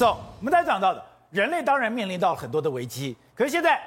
[0.00, 3.78] 走，我们刚才讲到的，人类当然面临到很多的危机，可是现在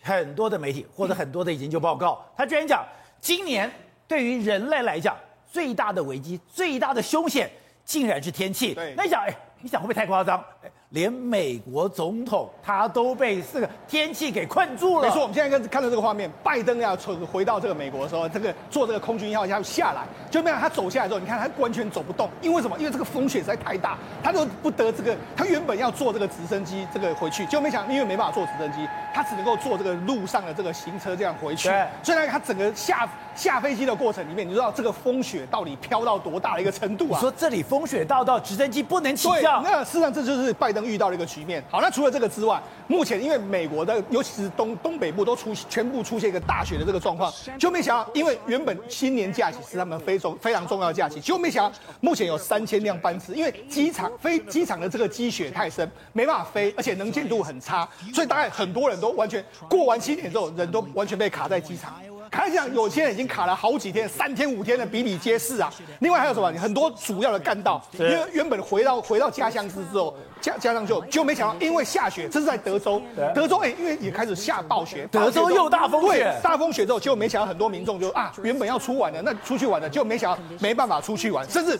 [0.00, 2.82] 很多的媒体或者很多的研究报告，他居然讲，
[3.20, 3.70] 今年
[4.06, 5.14] 对于人类来讲
[5.46, 7.50] 最大的危机、最大的凶险，
[7.84, 8.72] 竟然是天气。
[8.72, 10.42] 对，那你想，哎，你想会不会太夸张？
[10.90, 15.06] 连美国总统他都被这个天气给困住了。
[15.06, 22.76] 没错，我们现在看看到这个画面，拜登要从回到这个美国的时候，这个坐这个空军一号要下来，就没想他走下来之后，你看他完全走不动，因为什么？
[22.78, 25.14] 因为这个风雪实在太大，他都不得这个。
[25.36, 31.68] 他原本要坐这个直升机这个回去，就没想因为没办法坐直升机，他只能够坐这个路上的这个行车这样回去。
[31.68, 31.86] 对。
[32.02, 37.16] 所以呢，他整个下下飞机的过程里面，你知道这个风雪到底飘到多大的一个程度啊？
[37.16, 39.62] 你说这里风雪大到直升机不能起降。
[39.62, 41.62] 那事实上这就是拜登遇到的一个局面。
[41.70, 61.94] 好，那除了这个之外，目前因为美国的尤其是东东北部都出全部出现一个大雪的这个状况，就没想到，因为原本新年假期是他们非常非常重要的假期，就没想到目前有三千辆班次，因为机场飞机场的这个积雪太深，没办法飞，而且能见度很差，所以大概很多人都完全过完新年之后，人都完全被卡在机场。
[62.30, 65.72] 看讲，有些人已经卡了好几天，三天五天的比比皆是啊。
[66.00, 66.52] 另外还有什么？
[66.58, 73.00] 很多主要的干道，因为原本回到回到家乡之后，家家乡就就没想到，因为下雪，这是在德州，
[73.34, 81.78] 德州哎，因为也开始下暴雪，德州又大风雪，大风雪之后，就没想到很多民众就啊，原本要出玩的，那出去玩的，就没想到没办法出去玩，甚至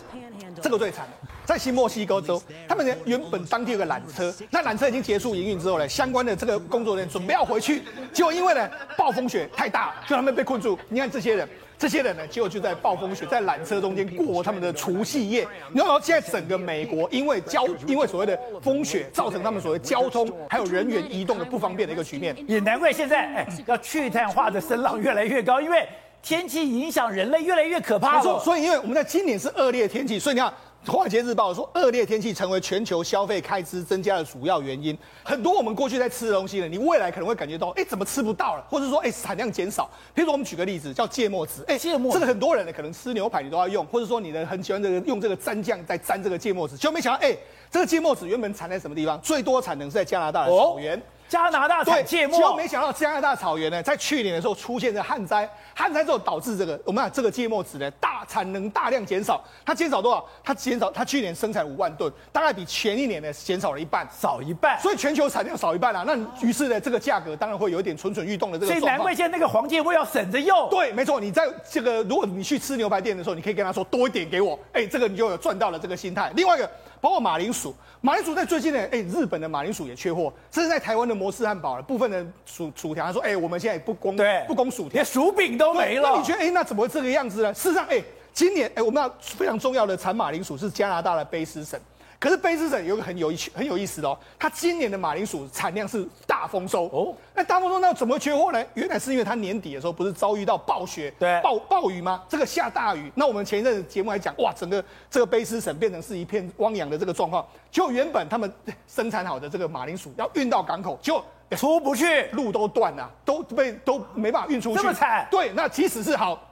[0.61, 1.07] 这个最惨。
[1.49, 8.69] 在新墨西哥州，他们呢原本当地有个缆车，那缆车已经结束营运之后呢，相关的这个工作人员准备要回去，结果因为呢
[8.99, 10.79] 暴风雪太大，就他们被困住。
[10.91, 15.49] 你看这些人，这些人呢，结果就在暴风雪在缆车中间过他们的除夕夜。
[15.71, 22.37] 你知道现在整个美国因为交因为所谓的风雪，造成他们所谓交通还有人员移动的不方便的一个局面。
[22.47, 25.89] 也难怪现在哎要去碳化的声浪越来越高，因为
[26.23, 28.17] 天气影响人类越来越可怕。
[28.17, 30.53] 没错，所以因为我们在今年是恶劣天气，所以你看。
[30.91, 34.97] 《华尔街日报》说，恶劣天气成为全球消费开支增加的主要原因。
[35.25, 38.65] 很多我们过去在吃的东西呢，你未来可能会感觉到，哎，怎么吃不到了？
[38.71, 39.91] 或者说，哎，产量减少。
[40.15, 41.65] 譬如说，我们举个例子，叫芥末籽。
[41.67, 47.37] 哎，芥末，这个很多人呢，可能吃牛排你都要用，或者说你呢很喜欢这个用这个蘸酱在蘸这个芥末籽，就没想到，哎，
[47.71, 49.21] 这个芥末籽原本产在什么地方？
[49.21, 50.97] 最多产能是在加拿大的草原。
[50.97, 60.25] 哦加拿大产芥末，结果没想到加拿大草原呢，在去年的时候出现了旱灾，旱灾之后导致这个我们讲这个芥末籽呢大产能大量减少，它减少多少？
[60.43, 66.05] 它减少，它去年生产五万吨，大概比前一年呢减少了一半，少一半，所以全球产量少一半啊。
[66.07, 66.17] 那
[66.47, 68.73] 于是呢，这个价格当然会有一点蠢蠢欲动的这个。
[68.73, 70.69] 所以难怪现在那个黄芥末要省着用。
[70.71, 76.33] 对，没错，你在这个如果你去吃牛排店的时候，你可以跟他说多一点给我，哎，这个你就有赚到了这个心态。
[76.35, 76.71] 另外一个。
[77.01, 86.11] 包括马铃薯，马铃薯在最近呢，哎，日本的马铃薯也缺货，甚至在台湾的摩斯汉堡了部分的薯薯条，他说，哎，我们现在也不供，对，不供薯条，连薯饼都没了。
[86.11, 87.53] 那你觉得，哎，那怎么会这个样子呢？
[87.55, 91.79] 事实上，哎，今年，哎，我们要非常重要的产马铃薯是加拿大的卑诗省。
[92.21, 97.15] 可是卑诗省有个很有趣、很有意思的哦，它今年的马铃薯产量是大丰收哦。
[97.33, 98.65] 那大丰收那怎么会缺货呢？
[98.75, 102.25] 原来是因为它年底的时候不是遭遇到暴雪、对暴暴雨吗？
[102.29, 107.47] 这个下大雨，那我们前一阵子节目还讲，哇，整个这个卑诗省变成是一片汪洋的这个状况。
[107.71, 108.53] 就原本他们
[108.89, 111.23] 生产好的这个马铃薯要运到港口，就
[111.57, 114.83] 出不去，路都断了，都被都没办法运出去。
[114.83, 115.29] 这么惨？
[115.31, 116.43] 对，那即使是好。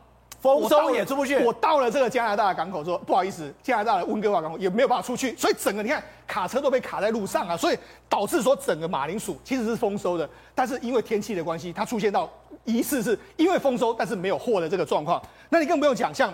[0.47, 1.37] 丰收也出不去。
[1.45, 12.31] 我到了这个加拿大的港口说，不好意思，加拿大的温哥华港口也没有办法出去，所以整个你看卡车都被卡在路上啊，所以导致说整个马铃薯其实是丰收的，但是因为天气的关系，它出现到
[12.65, 15.21] 疑似是因为丰收但是没有货的这个状况。
[15.49, 16.33] 那你更不用讲，像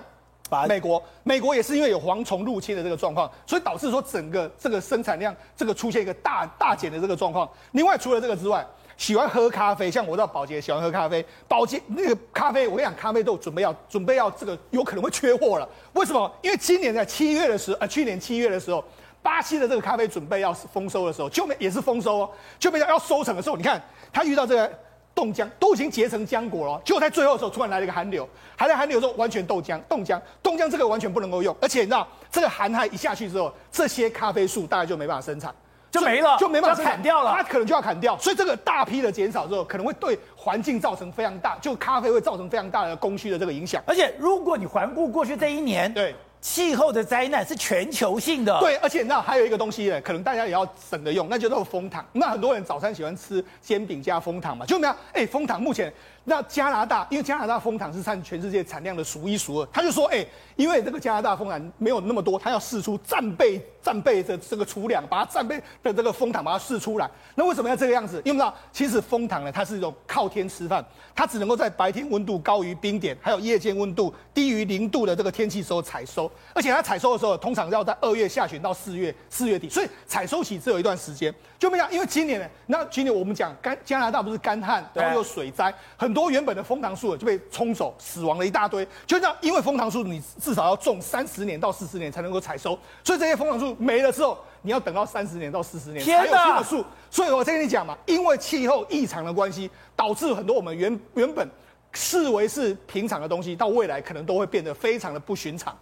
[0.68, 7.48] 美国，美国也是因为有蝗虫入侵的这个状况，所以导致说整个这个生产量这个出现一个大大减的这个状况。
[7.70, 8.66] 另外除了这个之外。
[9.02, 11.26] 喜欢喝咖啡，像我知道宝洁喜欢喝咖啡。
[11.48, 15.68] 宝洁那个咖啡，我跟你讲，咖啡豆准备要准备要这个有可能会缺货了。
[15.94, 16.32] 为什么？
[16.40, 18.84] 因为今年在七月的时候，呃，去年七月的时候，
[19.20, 22.30] 巴西的这个咖啡准备要丰收的时候，就没也是丰收哦，
[22.60, 23.82] 就没要收成的时候，你看
[24.12, 24.72] 他遇到这个
[25.16, 35.52] 冻浆，都已经结成浆果了，结果在最后的时候突然来了一个寒流，还在寒流的时候完全冻浆，冻浆，冻浆这个完全不能够用，而且你知道这个寒害一下去之后，这些咖啡树大概就没办法生产。
[35.92, 43.82] 就没了，就没办法砍掉了，它可能就要砍掉，所以这个大批的减少之后，可能会对环境造成非常大，就咖啡会造成非常大的供需的这个影响。
[43.86, 48.58] 而且，如果你环顾过去这一年，对气候的灾难是全球性的。
[48.58, 52.04] 对，而且那还有一个东西呢，可能大家也要省着用，那就是蜂糖。
[52.12, 54.94] 那很多人早餐喜欢吃煎饼加蜂糖嘛，就没有？
[55.12, 55.92] 哎，蜂糖目前
[56.24, 67.10] 那加拿大，因为加拿大蜂糖是占全世界产量的数一数二，他就说，哎、欸，因为这个加拿大蜂糖没有那么多，他要试出战备战备的这个储量，把它战备的这个蜂糖把它试出来。
[67.34, 68.22] 那为什么要这个样子？
[68.24, 70.84] 因为道，其实蜂糖呢，它是一种靠天吃饭，
[71.14, 81.34] 它只能够在白天温度高于冰点，还有夜间温度低于零度的这个天气时候采收，而且它采收的时候通常要在二月下旬到四月四月底，所以采收期只有一段时间。
[81.58, 88.84] 就没想，因为今年呢，那今年我们讲干加拿大不是干旱，然后又水灾，很多原本的枫糖树就被冲走，死亡了一大堆。
[89.06, 96.84] 就这样，因为枫糖树你至少要种三十年到四十年才能够采收，所以这些枫糖树没了之后，你要等到三十年到四十年才有新的树。
[97.10, 101.48] 所以我再跟你讲嘛，因为气候异常的关系，导致很多我们原原本
[101.92, 105.76] 视为是平常的东西，到未来可能都会变得非常的不寻常。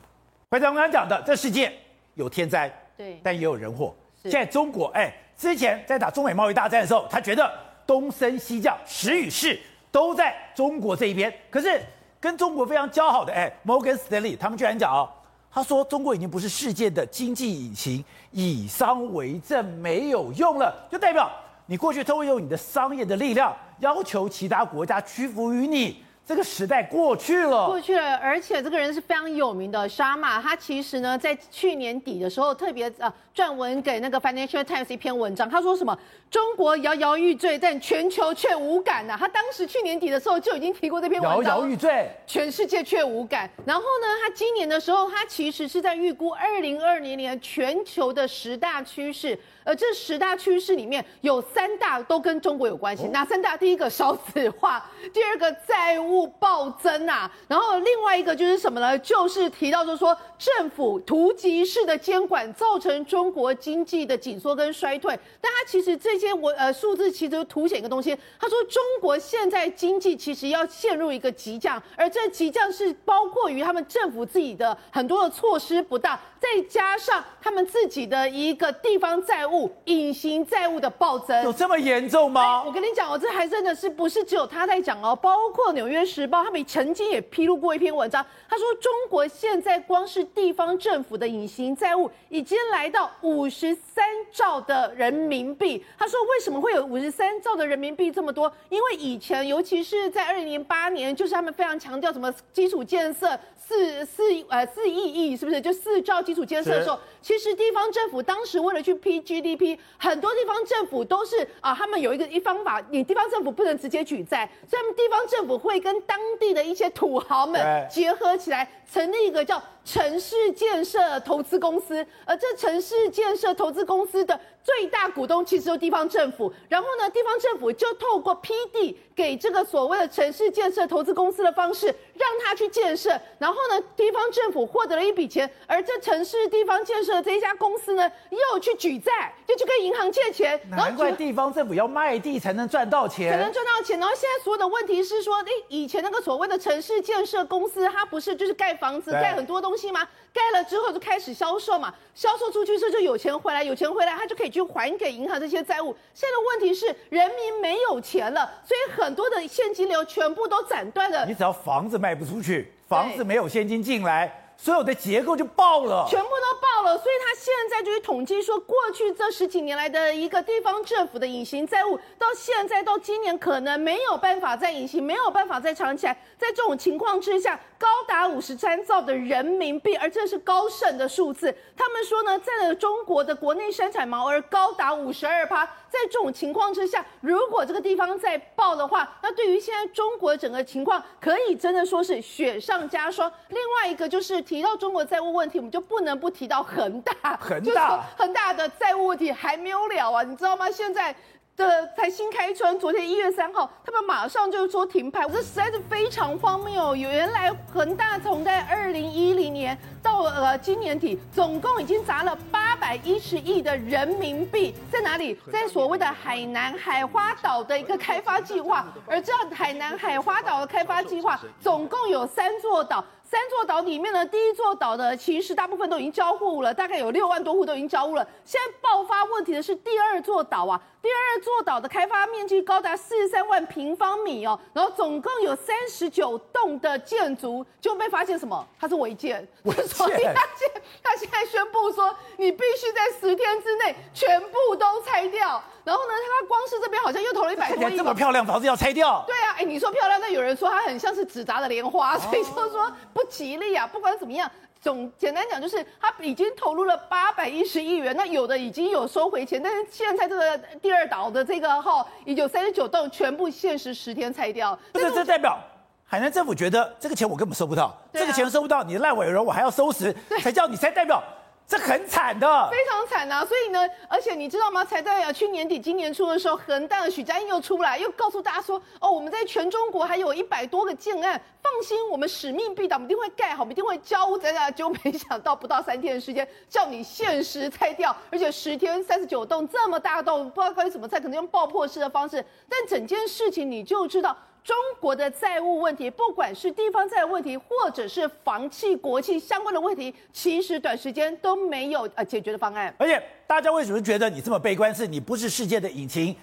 [0.51, 1.73] 回到我刚刚讲的，这世界
[2.15, 3.95] 有天灾，对，但也有人祸。
[4.25, 7.51] 现在中国，哎，之前在打中美贸易大战的时候，他觉得
[7.87, 9.59] 东升西降，时与势。
[9.91, 11.81] 都在中国这一边，可是
[12.21, 15.09] 跟中国非常交好的哎，Morgan Stanley 他们居然讲哦，
[15.51, 21.31] 他说中国已经不是世界的经济引擎，以商为政没有用了，就代表
[21.67, 26.05] 你过去都会用你的商业的力量要求其他国家屈服于你。
[26.31, 35.99] 这个时代过去了，过去了，而且这个人是非常有名的沙马，他其实呢，在去年底的时候特别呃撰文给那个 Financial Times 一篇文章，他说什么？
[36.31, 39.17] 中国摇摇欲坠，但全球却无感呐、啊。
[39.19, 43.51] 他当时去年底的时候就已经提过这篇文章，摇摇欲坠，全世界却无感。
[43.67, 49.37] 然后呢，他今年的时候，他其实是在预估二零二零年全球的十大趋势。
[49.71, 53.57] 而这十大趋势里面有三大都跟中国有关系，哪三大？
[53.57, 58.99] 第一个少子化，第二个债务暴增啊，然后另外一个就是什么呢？
[58.99, 65.17] 就是提到就是说政府突击式的监管造成中国经济的紧缩跟衰退。
[65.41, 79.71] 但他其实这些我呃数字其实凸显一个东西，他说中国现在经济其实要陷入一个急降，而这急降是包括于他们政府自己的很多的措施不当，再加上他们自己的一个地方债务。
[79.85, 82.63] 隐形债务的暴增有这么严重吗？
[82.65, 85.15] 我跟你讲我，这还真的是不是只有他在讲哦？
[85.15, 95.85] 包括《纽约时报》，他们曾经也披露过一篇文章，他说中国现在光是地方政府的隐形债务已经来到五十三兆的人民币。
[95.99, 98.51] 他说为什么会有五十三兆的人民币这么多？
[98.69, 106.97] 因为以前，尤其是在二零零八年，就是他们非常强调什么基础建设四四呃四亿亿，是不是就四兆基础建设的时候？
[107.21, 143.99] 其实地方政府当时为了去批 GDP，很多地方政府都是啊，他们有一个一方法，你地方政府不能直接举债，所以他们地方政府会跟当地的一些土豪们结合起来，成立一个叫城市建设投资公司，而这城市建设投资公司的最大股东其实就是地方政府，然后呢，地方政府就透过批地给这个所谓的城市建设投资公司的方式，让他去建设，然后呢，地方政府获得了一笔钱，而这城市地方建设的这一家公司呢，又去举债，就去跟银行借钱，难怪地方政府要卖地才能赚到钱，才能赚到钱。
[143.99, 150.07] 然后现在所有的问题是说，诶，以前那个所谓的城市建设公司，它不是就是盖房子、盖很多东西吗？
[150.33, 155.95] 盖了之后就开始销售嘛，销售出去之后就有钱回来，有钱回来他就可以去还给银行这些债务。
[156.15, 161.27] 现在的问题是人民没有钱了，所以很多的现金流全部都斩断了。
[161.27, 164.50] 你只要房子卖不出去，房子没有现金进来。
[164.63, 166.99] 所有的结构就爆了，全部都爆了。
[166.99, 176.13] 所以他现在就是统计说，过去这十几年来的一个地方政府的隐形债务，到现在到今年可能没有办法再隐形，没有办法再藏起来。
[176.37, 181.55] 在这种情况之下，高达五十三兆的人民币，而这是高盛的数字。
[181.75, 185.67] 他们说呢，在中国的国内生产毛额高达五十二趴。
[185.91, 193.33] 在这种情况之下，如果这个地方再爆的话，那对于现在中国整个情况，可以真的说是雪上加霜。
[193.49, 194.41] 另外一个就是。
[194.51, 197.37] 提到中国债务问题，我们就不能不提到恒大。
[197.37, 200.69] 恒大，恒大的债务问题还没有了啊，你知道吗？
[200.69, 201.15] 现在
[201.61, 206.97] 的才新开春，昨天一月三号，他们马上就说停牌，这实在是非常荒谬。
[206.97, 215.39] 原来恒大从在二零一零年到呃今年底，总共已经砸了八百一十亿的人民币，在哪里？
[215.53, 218.87] 在所谓的海南海花岛的一个开发计划。
[219.07, 223.05] 而这海南海花岛的开发计划，总共有三座岛。
[223.31, 228.27] 三座岛里面呢，第一座岛的其实大部分都已经交户了，大概有六万多户都已经交屋了。
[228.45, 238.67] 现在爆发问题的是第二座岛啊，第二座岛的开发面积高达四十三万平方米哦，然后总共有三十九栋的建筑，就被发现什么？
[238.81, 239.87] 它是违建，违建。
[239.87, 245.63] 所以他现他现在宣布说，你必须在十天之内全部都拆掉。
[245.85, 247.97] 然后呢，他光是这边好像又投了一百多亿。
[247.97, 249.25] 这么漂亮房子要拆掉？
[249.27, 253.87] 对啊，哎，你你说漂亮，那有人说它很像是纸扎的莲花，所以就说不吉利啊。
[253.87, 264.79] 不管怎么样，总简单讲就是他已经投入了八百一十亿元，那有的已经有收回钱，但是现在这个第二岛的这个号已经有三十九栋全部限时十天拆掉。
[264.93, 265.59] 不是，这代表
[266.05, 271.23] 海南政府觉得这个钱我根本收不到，啊、这个钱收不到，你的烂尾楼我还要收拾，才叫你才代表。
[271.71, 273.45] 这很惨的，非常惨呐、啊！
[273.47, 274.85] 所以呢，而且你知道吗？
[274.85, 292.45] 才在去年底、今年初的时候，恒大的许家印又出来，又告诉大家说：“哦，我们在全中国还有一百多个建案，放心，我们使命必达，我们一定会盖好，我们一定会交屋。”在那就没想到不到三天的时间，叫你限时拆掉，而且十天三十九栋这么大栋，不知道该怎么拆，可能用爆破式的方式。
[292.69, 294.37] 但整件事情你就知道。
[294.63, 302.95] 中国的债务问题，不管是地方债务问题，或者是房企、国企相关的问题，其实短时间都没有呃解决的方案。
[302.99, 304.95] 而且大家为什么觉得你这么悲观？
[304.95, 306.37] 是你不是世界的引擎？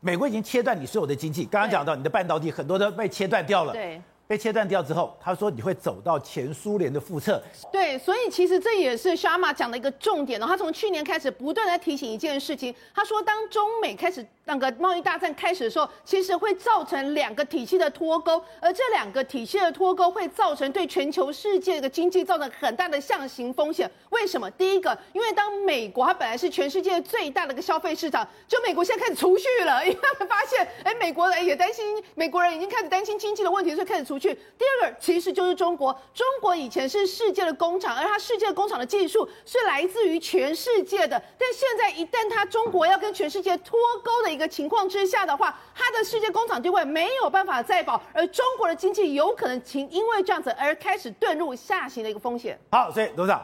[0.00, 3.72] 美国已经切断你所有的经济，刚刚讲到你的半导体很多都被切断掉了。
[3.72, 4.00] 对。
[4.26, 7.42] 被切断掉之后，他说你会走到前苏联的覆辙。
[7.70, 10.46] 对，所以其实这也是 Sharma 讲的一个重点哦。
[10.46, 23.90] 他从去年开始不断在提醒一件事情，他说当中美开始那个贸易大战开始的时候，其实会造成两个体系的脱钩，而这两个体系的脱钩会造成对全球世界的经济造成很大的下行风险。
[24.08, 24.50] 为什么？
[24.52, 34.13] 第一个，因为当美国它本来是全世界最大的一个消费市场，就美国现在开始储蓄了，因为他们发现，哎，美国人也担心，美国人已经开始担心经济的问题，所以开始储。
[34.18, 41.20] 第二个其实就是中国，中国以前是世界的工厂，而它世界工厂的技术是来自于全世界的。
[41.38, 52.58] 但现在一旦它中国要跟全世界脱钩的一个情况之下的话，它的世界工厂地位没有办法再保，而中国的经济有可能因因为这样子而开始遁入下行的一个风险。
[52.70, 53.40] 好，所以董事长，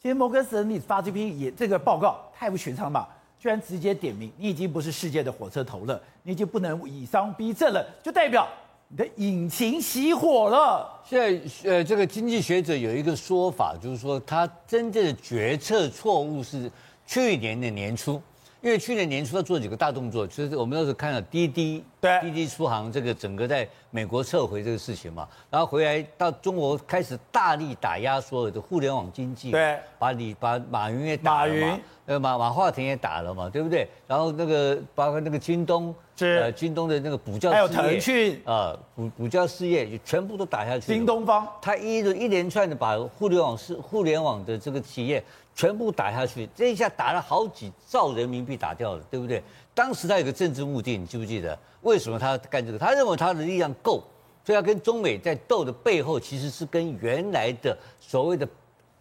[0.00, 3.08] 今天摩根士丹利发这篇也这个报告太不寻常了吧？
[3.38, 8.48] 居然直接点名你已经不是世界的火车头了，你已经不能以商逼政了，就代表。
[8.96, 10.90] 你的引擎熄火了。
[11.04, 16.70] 现在，呃，这个经济学者有一个说法，就是说他真正的决策错误是
[17.06, 18.14] 去年的年初，
[18.62, 33.86] 因为去年年初他做几个大动作，其实我们都是看到滴滴，对，滴滴出行这个整个在美国撤回这个事情嘛，然后回来到中国开始大力打压所有的互联网经济，对，把你把马云也打了嘛，呃，马马化腾也打了嘛，对不对？
[34.06, 35.94] 然后那个包括那个京东。
[36.16, 40.92] 是呃，京东的那个补教事业，还有腾讯啊，补补教事业就全部都打下去。
[40.92, 45.22] 新东方，他一一连串的把互联网是互联网的这个企业
[45.54, 49.42] 全部打下去，这一下打了好几兆人民币打掉了，对不对？
[49.74, 51.58] 当时他有个政治目的，你记不记得？
[51.82, 52.78] 为什么他干这个？
[52.78, 54.02] 他认为他的力量够，
[54.42, 58.48] 所以他跟中美在斗的背后，其实是跟原来的所谓的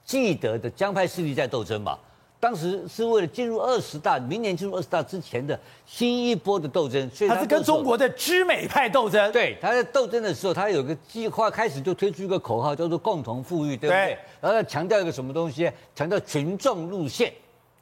[0.03, 1.97] 既得的江派势力在斗争嘛。
[2.45, 9.31] 当时是为了进入二十大，明年进入二十大之前的新一波的斗争，所以他是跟中国的知美派斗争。
[9.31, 14.05] 对，他在斗争的时候，他有个计划，开始就推出一个口号，叫做“共同富裕”，对不对？
[14.05, 15.71] 对，然后他强调一个什么东西？
[15.95, 17.33] 强调群众路线。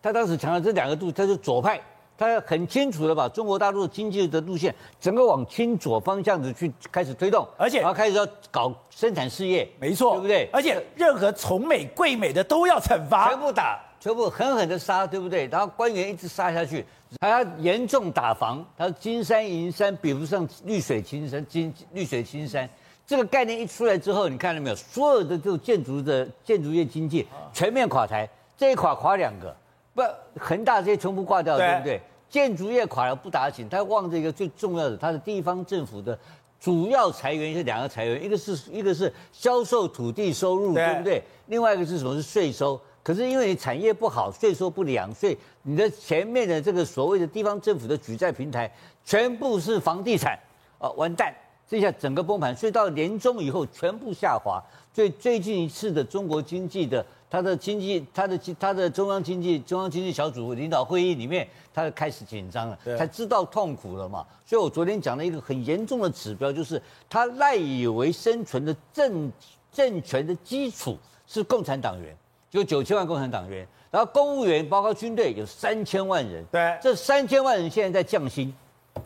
[0.02, 1.82] 他当时强调这两个路，他是左派，
[2.18, 10.50] 他很清楚的把中国大陆经济的路线整个往亲左方向子去开始推动，而且然后开始要搞生产事业，没错，对不对？
[10.54, 13.78] 而且任何崇美贵美的都要惩罚，全部打。
[14.04, 15.48] 全部狠狠的杀，对不对？
[15.48, 16.86] 然后官员一直杀下去，
[17.22, 18.62] 还要严重打防。
[18.78, 22.70] 他说金山银山比不上绿水青山，金绿水青山
[23.08, 24.76] 这个概念一出来之后，你看到没有？
[24.76, 29.56] 所有的这种建筑的建筑业经济全面垮台，这一垮垮两个，
[29.94, 30.04] 不
[30.38, 32.02] 恒大这些全部挂掉，对，对不对？
[32.30, 36.20] 建筑业垮了不打紧，他望着一个最重要的，他的地方政府的
[36.60, 41.24] 主要财源是两个财源，一个是一个是销售土地收入，对，对不对？
[41.46, 42.14] 另外一个是什么？
[42.16, 42.78] 是税收。
[43.04, 50.40] 可是因为你产业不好，税收不良，所以你的前面的这个所谓的地方政府的举债平台全部是房地产，
[50.80, 51.36] 啊，完蛋，
[51.68, 54.64] 这下整个崩盘，所以到年终以后全部下滑。
[54.94, 64.26] 所以最近一次的中国经济的它的经济，它的它的中央经济中央经济小组领导会议里面，它开始紧张了，才知道痛苦了嘛。
[64.46, 69.30] 所以我昨天讲了一个很严重的指标，就是它赖以为生存的政
[69.74, 72.16] 政权的基础是共产党员。
[72.54, 76.46] 有九千万共产党员，然后公务员包括军队有三千万人。
[76.52, 78.54] 对，这三千万人现在在降薪，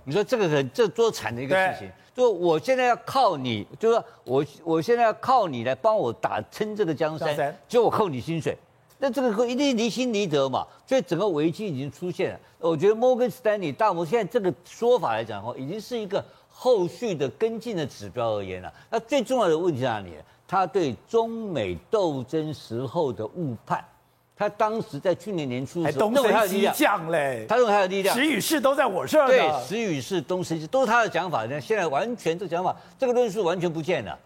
[0.03, 1.89] 你说这个很这多惨的一个事情。
[2.13, 8.57] 就我现在要靠你，就说我我现在要靠你来帮我打撑这个江山，就我扣你薪水，
[8.97, 10.65] 那这个一定离心离德嘛。
[10.85, 12.39] 所以整个危机已经出现了。
[12.59, 18.73] 我觉得摩根斯丹利大摩现在这个说法来讲的话，已经是一个后续的跟进的指标而言了。
[18.89, 20.11] 那最重要的问题在哪里？
[20.47, 23.83] 他对中美斗争时候的误判，
[24.35, 29.27] 他当时在去年年初的时候，东升西降嘞，他认为他的力量，时与势都在我这儿。
[29.27, 31.45] 对，时与势东升西，都是他的讲法。
[31.45, 34.17] 那现在完全这个讲法，这个论述完全不见了。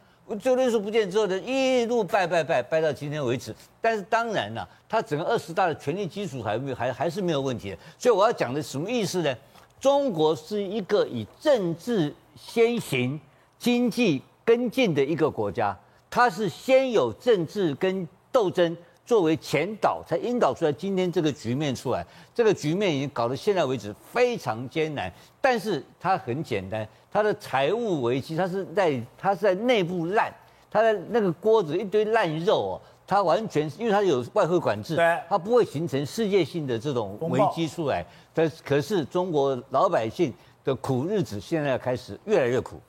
[0.42, 3.54] 这个论述不见之后呢，一路败败败败到今天为止。
[3.82, 7.78] 但是当然了，他整个二十大的权力基础还没还还是没有问题的。
[7.98, 9.36] 所以我要讲的什么意思呢？
[9.80, 13.20] 中国是一个以政治先行、
[13.58, 15.76] 经济跟进的一个国家，
[16.12, 18.76] 它是先有政治跟斗争
[19.06, 22.06] 作为前导，才引导出来今天这个局面出来。
[22.36, 30.30] 这个局面已经搞到现在为止非常艰难，但是它很简单，它的财务危机，它是在它是在内部烂，
[30.70, 34.98] 它的那个锅子一堆烂肉哦，它完全因为它有外汇管制，
[35.30, 38.06] 它不会形成世界性的这种危机出来。
[38.34, 42.80] 但可是中国老百姓的苦日子现在要开始越来越苦。